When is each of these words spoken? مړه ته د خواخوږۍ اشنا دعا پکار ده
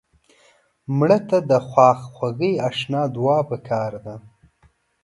مړه 0.97 1.19
ته 1.29 1.37
د 1.49 1.51
خواخوږۍ 1.67 2.53
اشنا 2.69 3.01
دعا 3.15 3.39
پکار 3.49 3.91
ده 4.05 4.15